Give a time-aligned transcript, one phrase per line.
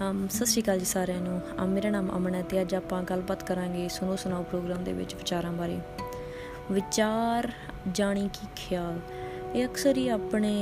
[0.00, 3.02] ਅਮ, ਸਤਿ ਸ਼੍ਰੀ ਅਕਾਲ ਜੀ ਸਾਰਿਆਂ ਨੂੰ। ਅਮ, ਮੇਰਾ ਨਾਮ ਅਮਨ ਹੈ ਤੇ ਅੱਜ ਆਪਾਂ
[3.02, 5.78] ਗੱਲਬਾਤ ਕਰਾਂਗੇ ਸੁਣੋ ਸੁਣਾਓ ਪ੍ਰੋਗਰਾਮ ਦੇ ਵਿੱਚ ਵਿਚਾਰਾਂ ਬਾਰੇ।
[6.72, 7.52] ਵਿਚਾਰ
[7.92, 9.00] ਜਾਣੀ ਕਿ ਖਿਆਲ।
[9.54, 10.54] ਇਹ ਅਕਸਰ ਹੀ ਆਪਣੇ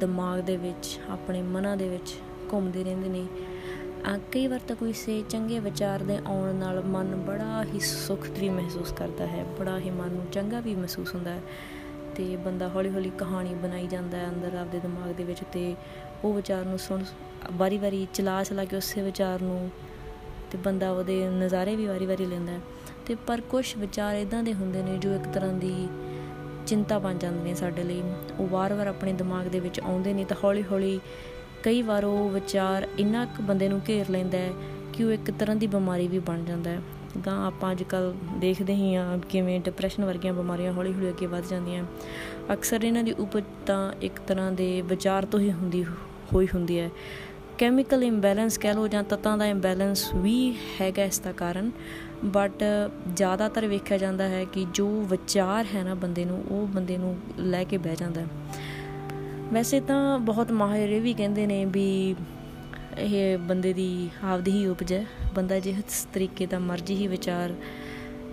[0.00, 2.14] ਦਿਮਾਗ ਦੇ ਵਿੱਚ, ਆਪਣੇ ਮਨਾਂ ਦੇ ਵਿੱਚ
[2.52, 3.26] ਘੁੰਮਦੇ ਰਹਿੰਦੇ ਨੇ।
[4.32, 8.92] ਕਈ ਵਾਰ ਤਾਂ ਕੋਈ ਸੇ ਚੰਗੇ ਵਿਚਾਰ ਦੇ ਆਉਣ ਨਾਲ ਮਨ ਬੜਾ ਹੀ ਸੁਖਤਰੀ ਮਹਿਸੂਸ
[8.92, 11.40] ਕਰਦਾ ਹੈ, ਬੜਾ ਹੀ ਮਨ ਨੂੰ ਚੰਗਾ ਵੀ ਮਹਿਸੂਸ ਹੁੰਦਾ ਹੈ।
[12.16, 15.74] ਤੇ ਬੰਦਾ ਹੌਲੀ ਹੌਲੀ ਕਹਾਣੀ ਬਣਾਈ ਜਾਂਦਾ ਹੈ ਅੰਦਰ ਆਪਦੇ ਦਿਮਾਗ ਦੇ ਵਿੱਚ ਤੇ
[16.24, 17.04] ਉਹ ਵਿਚਾਰ ਨੂੰ ਸੁਣ
[17.52, 19.70] ਵਾਰੀ-ਵਾਰੀ ਚਲਾ ਚਲਾ ਕੇ ਉਸੇ ਵਿਚਾਰ ਨੂੰ
[20.50, 22.60] ਤੇ ਬੰਦਾ ਉਹਦੇ ਨਜ਼ਾਰੇ ਵੀ ਵਾਰੀ-ਵਾਰੀ ਲੈਂਦਾ ਹੈ।
[23.06, 25.88] ਤੇ ਪਰ ਕੁਝ ਵਿਚਾਰ ਇਦਾਂ ਦੇ ਹੁੰਦੇ ਨੇ ਜੋ ਇੱਕ ਤਰ੍ਹਾਂ ਦੀ
[26.66, 28.02] ਚਿੰਤਾ ਬਣ ਜਾਂਦੇ ਨੇ ਸਾਡੇ ਲਈ।
[28.38, 31.00] ਉਹ ਵਾਰ-ਵਾਰ ਆਪਣੇ ਦਿਮਾਗ ਦੇ ਵਿੱਚ ਆਉਂਦੇ ਨੇ ਤਾਂ ਹੌਲੀ-ਹੌਲੀ
[31.62, 34.52] ਕਈ ਵਾਰ ਉਹ ਵਿਚਾਰ ਇੰਨਾ ਕੁ ਬੰਦੇ ਨੂੰ ਘੇਰ ਲੈਂਦਾ ਹੈ
[34.92, 36.80] ਕਿ ਉਹ ਇੱਕ ਤਰ੍ਹਾਂ ਦੀ ਬਿਮਾਰੀ ਵੀ ਬਣ ਜਾਂਦਾ ਹੈ।
[37.26, 41.44] ਗਾਂ ਆਪਾਂ ਅੱਜ ਕੱਲ ਦੇਖਦੇ ਹੀ ਆ ਕਿਵੇਂ ਡਿਪਰੈਸ਼ਨ ਵਰਗੀਆਂ ਬਿਮਾਰੀਆਂ ਹੌਲੀ ਹੌਲੀ ਅੱਗੇ ਵੱਧ
[41.44, 41.84] ਜਾਂਦੀਆਂ।
[42.52, 45.84] ਅਕਸਰ ਇਹਨਾਂ ਦੀ ਉਪਜ ਤਾਂ ਇੱਕ ਤਰ੍ਹਾਂ ਦੇ ਵਿਚਾਰ ਤੋਂ ਹੀ ਹੁੰਦੀ
[46.34, 46.90] ਹੋਈ ਹੁੰਦੀ ਹੈ।
[47.58, 51.70] ਕੈਮੀਕਲ ਇੰਬੈਲੈਂਸ ਕਹਿ ਲੋ ਜਾਂ ਤਤਾਂ ਦਾ ਇੰਬੈਲੈਂਸ ਵੀ ਹੈਗਾ ਇਸ ਦਾ ਕਾਰਨ।
[52.24, 52.64] ਬਟ
[53.16, 57.64] ਜ਼ਿਆਦਾਤਰ ਵੇਖਿਆ ਜਾਂਦਾ ਹੈ ਕਿ ਜੋ ਵਿਚਾਰ ਹੈ ਨਾ ਬੰਦੇ ਨੂੰ, ਉਹ ਬੰਦੇ ਨੂੰ ਲੈ
[57.64, 58.26] ਕੇ ਬਹਿ ਜਾਂਦਾ ਹੈ।
[59.52, 62.14] ਵੈਸੇ ਤਾਂ ਬਹੁਤ ਮਾਹਿਰ ਇਹ ਵੀ ਕਹਿੰਦੇ ਨੇ ਵੀ
[62.98, 67.54] ਇਹ ਬੰਦੇ ਦੀ ਆਪਦੀ ਹੀ ਉਪਜ ਹੈ। ਬੰਦਾ ਜਿਸ ਤਰੀਕੇ ਦਾ ਮਰਜ਼ੀ ਹੀ ਵਿਚਾਰ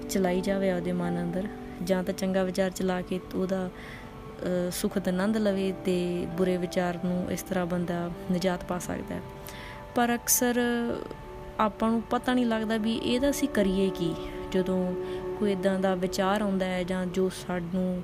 [0.10, 1.48] ਚਲਾਈ ਜਾਵੇ ਆਪਦੇ ਮਨ ਅੰਦਰ
[1.84, 3.70] ਜਾਂ ਤਾਂ ਚੰਗਾ ਵਿਚਾਰ ਚਲਾ ਕੇ ਉਹਦਾ
[4.72, 9.22] ਸੁਖਦ ਆਨੰਦ ਲਵੇ ਤੇ ਬੁਰੇ ਵਿਚਾਰ ਨੂੰ ਇਸ ਤਰ੍ਹਾਂ ਬੰਦਾ ਨਜਾਤ ਪਾ ਸਕਦਾ ਹੈ।
[9.96, 10.60] ਪਰ ਅਕਸਰ
[11.60, 14.14] ਆਪਾਂ ਨੂੰ ਪਤਾ ਨਹੀਂ ਲੱਗਦਾ ਵੀ ਇਹਦਾ ਅਸੀਂ ਕਰੀਏ ਕੀ।
[14.52, 14.94] ਜਦੋਂ
[15.40, 18.04] ਕੋਈ ਇਦਾਂ ਦਾ ਵਿਚਾਰ ਆਉਂਦਾ ਹੈ ਜਾਂ ਜੋ ਸਾਨੂੰ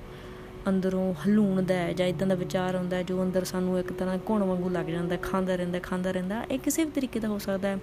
[0.70, 4.44] ਅੰਦਰੋਂ ਹਲੂਣਦਾ ਹੈ ਜਾਂ ਇਦਾਂ ਦਾ ਵਿਚਾਰ ਆਉਂਦਾ ਹੈ ਜੋ ਅੰਦਰ ਸਾਨੂੰ ਇੱਕ ਤਰ੍ਹਾਂ ਘੁਣ
[4.44, 7.78] ਵਾਂਗੂ ਲੱਗ ਜਾਂਦਾ, ਖਾਂਦਾ ਰਹਿੰਦਾ ਖਾਂਦਾ ਰਹਿੰਦਾ, ਇਹ ਕਿਸੇ ਵੀ ਤਰੀਕੇ ਦਾ ਹੋ ਸਕਦਾ ਹੈ।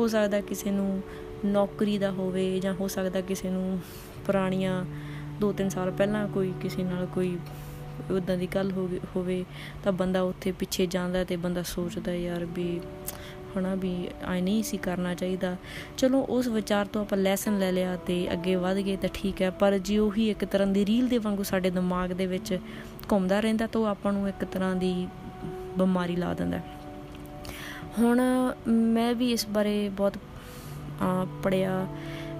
[0.00, 1.02] ਹੋ ਸਕਦਾ ਕਿਸੇ ਨੂੰ
[1.44, 3.78] ਨੌਕਰੀ ਦਾ ਹੋਵੇ ਜਾਂ ਹੋ ਸਕਦਾ ਕਿਸੇ ਨੂੰ
[4.26, 4.84] ਪੁਰਾਣੀਆਂ
[5.40, 7.36] 2-3 ਸਾਲ ਪਹਿਲਾਂ ਕੋਈ ਕਿਸੇ ਨਾਲ ਕੋਈ
[8.10, 8.72] ਉਦਾਂ ਦੀ ਗੱਲ
[9.16, 9.44] ਹੋਵੇ
[9.84, 12.80] ਤਾਂ ਬੰਦਾ ਉੱਥੇ ਪਿੱਛੇ ਜਾਂਦਾ ਤੇ ਬੰਦਾ ਸੋਚਦਾ ਯਾਰ ਵੀ
[13.56, 13.92] ਹਣਾ ਵੀ
[14.24, 15.54] ਆਈ ਨਹੀਂ ਸੀ ਕਰਨਾ ਚਾਹੀਦਾ।
[15.98, 19.50] ਚਲੋ ਉਸ ਵਿਚਾਰ ਤੋਂ ਆਪਾਂ ਲੈਸਨ ਲੈ ਲਿਆ ਤੇ ਅੱਗੇ ਵਧ ਗਏ ਤਾਂ ਠੀਕ ਹੈ,
[19.50, 22.58] ਪਰ ਜੇ ਉਹੀ ਇੱਕ ਤਰ੍ਹਾਂ ਦੀ ਰੀਲ ਦੇ ਵਾਂਗੂ ਸਾਡੇ ਦਿਮਾਗ ਦੇ ਵਿੱਚ
[23.12, 25.06] ਘੁੰਮਦਾ ਰਹਿੰਦਾ ਤਾਂ ਉਹ ਆਪਾਂ ਨੂੰ ਇੱਕ ਤਰ੍ਹਾਂ ਦੀ
[25.78, 26.60] ਬਿਮਾਰੀ ਲਾ ਦਿੰਦਾ।
[27.98, 28.20] ਹੁਣ
[28.68, 30.16] ਮੈਂ ਵੀ ਇਸ ਬਾਰੇ ਬਹੁਤ
[31.42, 31.86] ਪੜਿਆ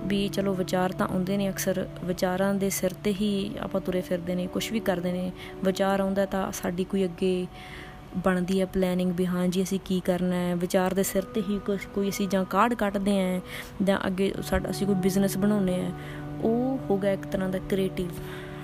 [0.07, 4.35] ਵੀ ਚਲੋ ਵਿਚਾਰ ਤਾਂ ਆਉਂਦੇ ਨੇ, ਅਕਸਰ ਵਿਚਾਰਾਂ ਦੇ ਸਿਰ ਤੇ ਹੀ ਆਪਾਂ ਤੁਰੇ ਫਿਰਦੇ
[4.35, 5.33] ਨੇ ਕੁਝ ਵੀ ਕਰਦੇ ਨੇ।
[5.65, 7.47] ਵਿਚਾਰ ਆਉਂਦਾ ਤਾਂ ਸਾਡੀ ਕੋਈ ਅੱਗੇ
[8.17, 11.59] ਬਣਦੀ ਹੈ ਪਲੈਨਿੰਗ ਵੀ, ਹਾਂ ਜੀ ਅਸੀਂ ਕੀ ਕਰਨਾ ਹੈ। ਵਿਚਾਰ ਦੇ ਸਿਰ ਤੇ ਹੀ
[11.59, 13.41] ਕੁਝ ਕੋਈ ਅਸੀਂ ਜਾਂ ਕਾਰਡ ਕੱਟਦੇ ਆਂ
[13.83, 15.91] ਜਾਂ ਅੱਗੇ ਸਾਡਾ, ਅਸੀਂ ਕੋਈ ਬਿਜ਼ਨਸ ਬਣਾਉਨੇ ਆ
[16.43, 18.11] ਉਹ ਹੋ ਗਿਆ ਇੱਕ ਤਰ੍ਹਾਂ ਦਾ ਕ੍ਰੀਏਟਿਵ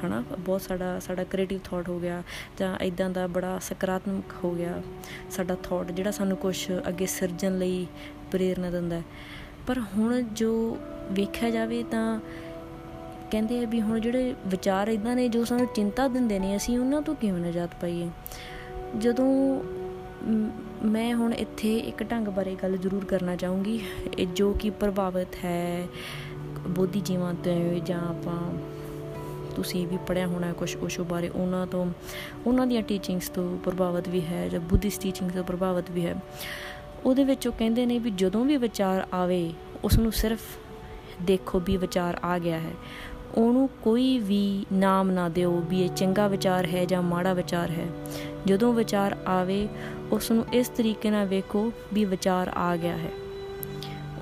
[0.04, 0.22] ਹਨਾ?
[0.38, 2.22] ਬਹੁਤ ਸਾਡਾ ਸਾਡਾ ਕ੍ਰੀਏਟਿਵ ਥਾਟ ਹੋ ਗਿਆ
[2.58, 4.82] ਜਾਂ ਇਦਾਂ ਦਾ ਬੜਾ ਸਕਾਰਾਤਮਕ ਹੋ ਗਿਆ
[5.30, 6.56] ਸਾਡਾ ਥਾਟ ਜਿਹੜਾ ਸਾਨੂੰ ਕੁਝ
[6.88, 7.86] ਅੱਗੇ ਸਿਰਜਣ ਲਈ
[8.30, 9.02] ਪ੍ਰੇਰਨਾ ਦਿੰਦਾ
[9.66, 10.78] ਪਰ ਹੁਣ ਜੋ
[11.12, 12.20] ਵੇਖਿਆ ਜਾਵੇ ਤਾਂ
[13.30, 17.02] ਕਹਿੰਦੇ ਆ ਵੀ ਹੁਣ ਜਿਹੜੇ ਵਿਚਾਰ ਇਦਾਂ ਨੇ ਜੋ ਸਾਨੂੰ ਚਿੰਤਾ ਦਿੰਦੇ ਨੇ, ਅਸੀਂ ਉਹਨਾਂ
[17.02, 18.08] ਤੋਂ ਕਿਵੇਂ ਨਜਾਤ ਪਾਈਏ?
[18.98, 19.62] ਜਦੋਂ
[20.84, 23.80] ਮੈਂ ਹੁਣ ਇੱਥੇ ਇੱਕ ਢੰਗ ਬਾਰੇ ਗੱਲ ਜ਼ਰੂਰ ਕਰਨਾ ਚਾਹੂੰਗੀ।
[24.34, 25.86] ਜੋ ਕਿ ਪ੍ਰਭਾਵਿਤ ਹੈ
[26.68, 28.38] ਬੋਧੀ ਜੀਵਾਂ ਤੋਂ ਜਾਂ ਆਪਾਂ
[29.56, 31.86] ਤੁਸੀਂ ਵੀ ਪੜਿਆ ਹੋਣਾ ਕੁਝ ਓਸ਼ੋ ਬਾਰੇ, ਉਹਨਾਂ ਤੋਂ,
[32.46, 36.14] ਉਹਨਾਂ ਦੀਆਂ ਟੀਚਿੰਗਸ ਤੋਂ ਪ੍ਰਭਾਵਿਤ ਵੀ ਹੈ ਜਾਂ ਬੁੱਧਿਸਟ ਟੀਚਿੰਗਸ ਤੋਂ ਪ੍ਰਭਾਵਿਤ ਵੀ ਹੈ।
[37.04, 39.52] ਉਹਦੇ ਵਿੱਚ ਉਹ ਕਹਿੰਦੇ ਨੇ ਵੀ ਜਦੋਂ ਵੀ ਵਿਚਾਰ ਆਵੇ
[39.84, 40.40] ਉਸ ਨੂੰ ਸਿਰਫ
[41.22, 42.72] ਦੇਖੋ ਵੀ ਵਿਚਾਰ ਆ ਗਿਆ ਹੈ।
[43.34, 47.86] ਉਹਨੂੰ ਕੋਈ ਵੀ ਨਾਮ ਨਾ ਦਿਓ ਵੀ ਇਹ ਚੰਗਾ ਵਿਚਾਰ ਹੈ ਜਾਂ ਮਾੜਾ ਵਿਚਾਰ ਹੈ।
[48.46, 49.68] ਜਦੋਂ ਵਿਚਾਰ ਆਵੇ
[50.12, 53.10] ਉਸ ਨੂੰ ਇਸ ਤਰੀਕੇ ਨਾਲ ਵੇਖੋ ਵੀ ਵਿਚਾਰ ਆ ਗਿਆ ਹੈ।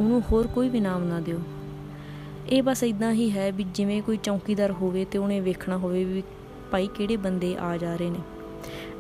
[0.01, 1.39] ਉਹਨੂੰ ਹੋਰ ਕੋਈ ਵੀ ਨਾਮ ਨਾ ਦਿਓ।
[2.51, 6.23] ਇਹ ਬਸ ਇਦਾਂ ਹੀ ਹੈ ਵੀ ਜਿਵੇਂ ਕੋਈ ਚੌਕੀਦਾਰ ਹੋਵੇ ਤੇ ਉਹਨੇ ਵੇਖਣਾ ਹੋਵੇ ਵੀ
[6.71, 8.19] ਭਾਈ ਕਿਹੜੇ ਬੰਦੇ ਆ ਜਾ ਰਹੇ ਨੇ।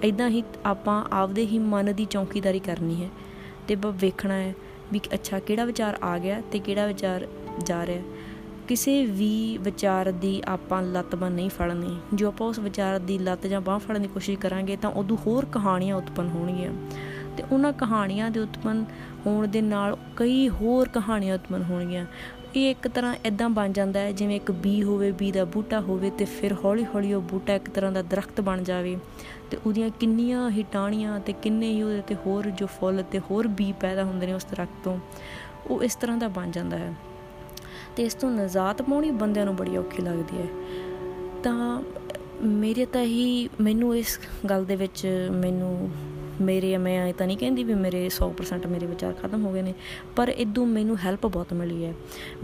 [0.04, 3.08] ਇਦਾਂ ਹੀ ਆਪਾਂ ਆਪਦੇ ਹੀ ਮਨ ਦੀ ਚੌਕੀਦਾਰੀ ਕਰਨੀ ਹੈ
[3.68, 4.54] ਤੇ ਬਸ ਵੇਖਣਾ ਹੈ
[4.92, 7.26] ਵੀ ਅੱਛਾ ਕਿਹੜਾ ਵਿਚਾਰ ਆ ਗਿਆ ਤੇ ਕਿਹੜਾ ਵਿਚਾਰ
[7.64, 8.02] ਜਾ ਰਿਹਾ
[8.68, 13.46] ਕਿਸੇ ਵੀ ਵਿਚਾਰ ਦੀ ਆਪਾਂ ਲੱਤ ਬਣ ਨਹੀਂ ਫੜਨੀ। ਜੋ ਆਪਾਂ ਉਸ ਵਿਚਾਰ ਦੀ ਲੱਤ
[13.46, 16.72] ਜਾਂ ਬਾਹ ਫੜਨ ਦੀ ਕੋਸ਼ਿਸ਼ ਕਰਾਂਗੇ ਤਾਂ ਉਦੋਂ ਹੋਰ ਕਹਾਣੀਆਂ ਉਤਪਨ ਹੋਣਗੀਆਂ।
[17.36, 18.84] ਤੇ ਉਹਨਾਂ ਕਹਾਣੀਆਂ ਦੇ ਉਤਪਨ
[19.26, 22.06] ਹੋਣ ਦੇ ਨਾਲ ਕਈ ਹੋਰ ਕਹਾਣੀਆਂ ਉਤਪਨ ਹੋਣਗੀਆਂ।
[22.56, 26.10] ਇਹ ਇੱਕ ਤਰ੍ਹਾਂ ਇਦਾਂ ਬਣ ਜਾਂਦਾ ਹੈ, ਜਿਵੇਂ ਇੱਕ ਬੀ ਹੋਵੇ, ਬੀ ਦਾ ਬੂਟਾ ਹੋਵੇ
[26.10, 28.98] ਤੇ ਫਿਰ ਹੌਲੀ-ਹੌਲੀ ਉਹ ਬੂਟਾ ਇੱਕ ਤਰ੍ਹਾਂ ਦਾ ਦਰਖਤ ਬਣ ਜਾਵੇ।
[29.50, 33.46] ਤੇ ਉਹਦੀਆਂ ਕਿੰਨੀਆਂ ਹੀ ਟਾਹਣੀਆਂ ਤੇ ਕਿੰਨੇ ਹੀ ਉਹਦੇ ਤੇ ਹੋਰ ਜੋ ਫੁੱਲ ਤੇ ਹੋਰ
[33.46, 34.98] ਬੀ ਪੈਦਾ ਹੁੰਦੇ ਨੇ ਉਸ ਦਰਖਤ ਤੋਂ,
[35.70, 36.94] ਉਹ ਇਸ ਤਰ੍ਹਾਂ ਦਾ ਬਣ ਜਾਂਦਾ ਹੈ।
[37.96, 40.46] ਤੇ ਇਸ ਤੋਂ ਨਜ਼ਾਤ ਪਾਉਣੀ ਬੰਦਿਆਂ ਨੂੰ ਬੜੀ ਔਖੀ ਲੱਗਦੀ ਹੈ।
[41.42, 41.82] ਤਾਂ
[42.42, 45.90] ਮੇਰੇ ਤਾਂ ਹੀ ਮੈਨੂੰ ਇਸ ਗੱਲ ਦੇ ਵਿੱਚ ਮੈਨੂੰ,
[46.40, 49.74] ਮੇਰੇ, ਮੈਂ ਇਹ ਤਾਂ ਨਹੀਂ ਕਹਿੰਦੀ ਵੀ ਮੇਰੇ 100% ਮੇਰੇ ਵਿਚਾਰ ਖਤਮ ਹੋ ਗਏ ਨੇ,
[50.16, 51.94] ਪਰ ਇਦੋਂ ਮੈਨੂੰ ਹੈਲਪ ਬਹੁਤ ਮਿਲੀ ਹੈ।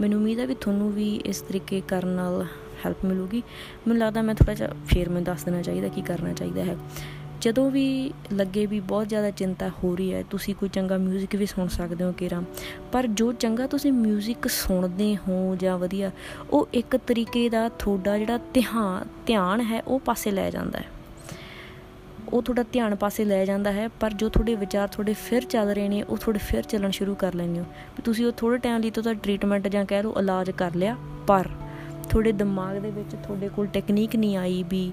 [0.01, 2.45] ਮੈਨੂੰ ਉਮੀਦ ਹੈ ਵੀ ਤੁਹਾਨੂੰ ਵੀ ਇਸ ਤਰੀਕੇ ਕਰਨ ਨਾਲ
[2.85, 3.43] ਹੈਲਪ ਮਿਲੂਗੀ।
[3.87, 6.77] ਮੈਨੂੰ ਲੱਗਦਾ ਮੈਂ ਥੋੜਾ ਜਿਹਾ, ਫੇਰ ਮੈਨੂੰ ਦੱਸ ਦੇਣਾ ਚਾਹੀਦਾ ਕੀ ਕਰਨਾ ਚਾਹੀਦਾ ਹੈ।
[7.40, 11.46] ਜਦੋਂ ਵੀ ਲੱਗੇ ਵੀ ਬਹੁਤ ਜ਼ਿਆਦਾ ਚਿੰਤਾ ਹੋ ਰਹੀ ਹੈ ਤੁਸੀਂ ਕੋਈ ਚੰਗਾ 뮤직 ਵੀ
[11.46, 12.42] ਸੁਣ ਸਕਦੇ ਹੋ ਕਿਰਾ
[12.92, 16.10] ਪਰ ਜੋ ਚੰਗਾ ਤੁਸੀਂ 뮤직 ਸੁਣਦੇ ਹੋ ਜਾਂ ਵਧੀਆ
[16.50, 20.84] ਉਹ ਇੱਕ ਤਰੀਕੇ ਦਾ ਤੁਹਾਡਾ ਜਿਹੜਾ ਧਿਆਨ ਧਿਆਨ ਹੈ ਉਹ ਪਾਸੇ ਲੈ ਜਾਂਦਾ ਹੈ
[22.28, 25.88] ਉਹ ਤੁਹਾਡਾ ਧਿਆਨ ਪਾਸੇ ਲੈ ਜਾਂਦਾ ਹੈ ਪਰ ਜੋ ਤੁਹਾਡੇ ਵਿਚਾਰ ਤੁਹਾਡੇ ਫਿਰ ਚੱਲ ਰਹੇ
[25.88, 28.90] ਨੇ ਉਹ ਤੁਹਾਡੇ ਫਿਰ ਚੱਲਣ ਸ਼ੁਰੂ ਕਰ ਲੈਂਦੇ ਹੋ ਵੀ ਤੁਸੀਂ ਉਹ ਥੋੜੇ ਟਾਈਮ ਲਈ
[28.90, 30.96] ਤਾਂ ਟ੍ਰੀਟਮੈਂਟ ਜਾਂ ਕਹਿ ਲਓ ਇਲਾਜ ਕਰ ਲਿਆ
[31.26, 31.48] ਪਰ
[32.10, 34.92] ਤੁਹਾਡੇ ਦਿਮਾਗ ਦੇ ਵਿੱਚ ਤੁਹਾਡੇ ਕੋਲ ਟੈਕਨੀਕ ਨਹੀਂ ਆਈ ਵੀ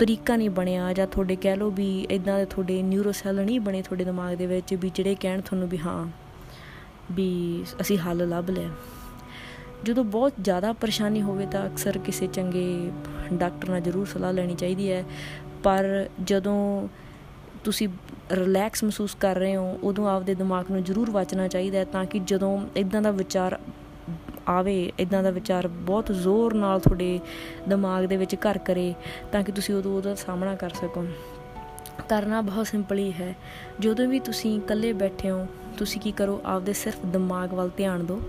[0.00, 3.82] ਤਰੀਕਾ ਨਹੀਂ ਬਣਿਆ ਜਾਂ ਤੁਹਾਡੇ ਕਹਿ ਲਓ ਵੀ ਇਦਾਂ ਦੇ ਤੁਹਾਡੇ ਨਿਊਰੋ ਸੈੱਲ ਨਹੀਂ ਬਣੇ
[3.82, 6.06] ਤੁਹਾਡੇ ਦਿਮਾਗ ਦੇ ਵਿੱਚ ਵੀ ਜਿਹੜੇ ਕਹਿਣ ਤੁਹਾਨੂੰ ਵੀ ਹਾਂ
[7.12, 8.68] ਵੀ ਅਸੀਂ ਹੱਲ ਲੱਭ ਲਿਆ।
[9.84, 12.90] ਜਦੋਂ ਬਹੁਤ ਜ਼ਿਆਦਾ ਪਰੇਸ਼ਾਨੀ ਹੋਵੇ ਤਾਂ ਅਕਸਰ ਕਿਸੇ ਚੰਗੇ
[13.34, 15.04] ਡਾਕਟਰ ਨਾਲ ਜ਼ਰੂਰ ਸਲਾਹ ਲੈਣੀ ਚਾਹੀਦੀ ਹੈ।
[15.64, 16.88] ਪਰ ਜਦੋਂ
[17.64, 17.88] ਤੁਸੀਂ
[18.32, 22.18] ਰਿਲੈਕਸ ਮਹਿਸੂਸ ਕਰ ਰਹੇ ਹੋ, ਉਦੋਂ ਆਪਦੇ ਦਿਮਾਗ ਨੂੰ ਜ਼ਰੂਰ ਵਾਚਣਾ ਚਾਹੀਦਾ ਹੈ ਤਾਂ ਕਿ
[22.18, 23.58] ਜਦੋਂ ਇਦਾਂ ਦਾ ਵਿਚਾਰ
[24.50, 27.20] ਆਵੇ ਇਦਾਂ ਦਾ ਵਿਚਾਰ ਬਹੁਤ ਜ਼ੋਰ ਨਾਲ ਤੁਹਾਡੇ
[27.68, 28.94] ਦਿਮਾਗ ਦੇ ਵਿੱਚ ਘਰ ਕਰੇ
[29.32, 31.06] ਤਾਂ ਕਿ ਤੁਸੀਂ ਉਦੋਂ ਉਹਦਾ ਸਾਹਮਣਾ ਕਰ ਸਕੋ।
[32.08, 33.36] ਕਰਨਾ ਬਹੁਤ ਸਿੰਪਲ ਹੀ ਹੈ।
[33.80, 35.46] ਜਦੋਂ ਵੀ ਤੁਸੀਂ ਇਕੱਲੇ ਬੈਠੇ ਹੋ,
[35.78, 36.40] ਤੁਸੀਂ ਕੀ ਕਰੋ?
[36.44, 38.20] ਆਪਦੇ ਸਿਰਫ ਦਿਮਾਗ ਵੱਲ ਧਿਆਨ ਦਿਓ।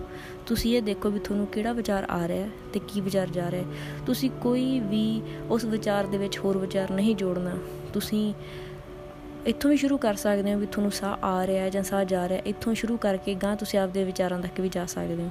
[0.46, 3.62] ਤੁਸੀਂ ਇਹ ਦੇਖੋ ਵੀ ਤੁਹਾਨੂੰ ਕਿਹੜਾ ਵਿਚਾਰ ਆ ਰਿਹਾ ਹੈ ਤੇ ਕੀ ਵਿਚਾਰ ਜਾ ਰਿਹਾ
[3.62, 3.68] ਹੈ।
[4.06, 7.52] ਤੁਸੀਂ ਕੋਈ ਵੀ ਉਸ ਵਿਚਾਰ ਦੇ ਵਿੱਚ ਹੋਰ ਵਿਚਾਰ ਨਹੀਂ ਜੋੜਨਾ।
[7.94, 8.34] ਤੁਸੀਂ
[9.46, 12.30] ਇੱਥੋਂ ਵੀ ਸ਼ੁਰੂ ਕਰ ਸਕਦੇ ਹੋ ਵੀ ਤੁਹਾਨੂੰ ਸਾਹ ਆ ਰਿਹਾ ਹੈ ਜਾਂ ਸਾਹ ਜਾ
[12.30, 15.30] ਰਿਹਾ ਇੱਥੋਂ ਸ਼ੁਰੂ ਕਰਕੇ ਗਾਂ ਤੁਸੀਂ ਆਪਦੇ ਵਿਚਾਰਾਂ ਤੱਕ ਵੀ ਜਾ ਸਕਦੇ ਹੋ।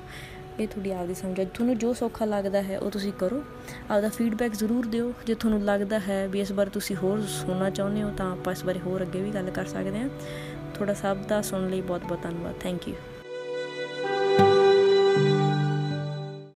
[0.61, 3.43] ਇਹ ਤੁਹਾਡੀ ਆਪਦੀ ਸਮਝ ਤੁਹਾਨੂੰ ਜੋ ਸੌਖਾ ਲੱਗਦਾ ਹੈ, ਉਹ ਤੁਸੀਂ ਕਰੋ।
[3.91, 8.03] ਆਪਦਾ ਫੀਡਬੈਕ ਜ਼ਰੂਰ ਦਿਓ। ਜੇ ਤੁਹਾਨੂੰ ਲੱਗਦਾ ਹੈ ਵੀ ਇਸ ਬਾਰੇ ਤੁਸੀਂ ਹੋਰ ਸੁਣਨਾ ਚਾਹੁੰਦੇ
[8.03, 10.09] ਹੋ, ਤਾਂ ਆਪਾਂ ਇਸ ਬਾਰੇ ਹੋਰ ਅੱਗੇ ਵੀ ਗੱਲ ਕਰ ਸਕਦੇ ਹਾਂ।
[10.75, 12.95] ਤੁਹਾਡਾ ਸਭ ਦਾ ਸੁਣਨ ਲਈ ਬਹੁਤ ਬਹੁਤ ਧੰਨਵਾਦ। Thank you